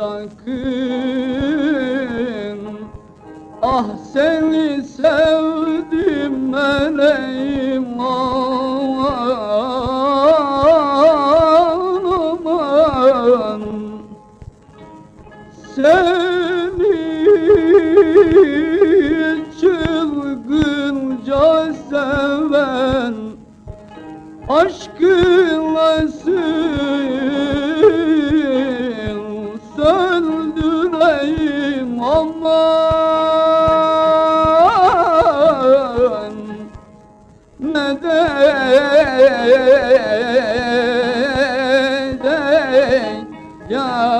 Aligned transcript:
Sakın 0.00 1.09
Ah 3.62 3.84
seni 4.12 4.82
sevdim 4.82 6.48
meleğim 6.50 8.00
aman 8.00 8.40
Seni 15.74 17.00
çılgınca 19.60 21.46
seven 21.90 23.14
Aşkınla 24.48 26.08
söndüreyim 26.08 27.59
yâre 43.70 44.19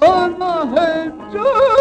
Sana 0.00 0.54
hep 0.74 1.14
can 1.32 1.77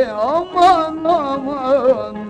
Aman 0.00 1.04
aman 1.04 2.21